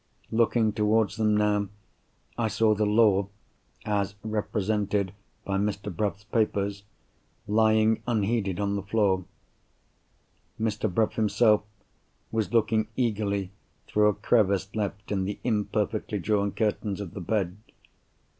[0.31, 1.67] Looking towards them now,
[2.35, 3.29] I saw the Law
[3.85, 5.13] (as represented
[5.45, 5.95] by Mr.
[5.95, 6.81] Bruff's papers)
[7.47, 9.25] lying unheeded on the floor.
[10.59, 10.91] Mr.
[10.91, 11.61] Bruff himself
[12.31, 13.51] was looking eagerly
[13.85, 17.57] through a crevice left in the imperfectly drawn curtains of the bed.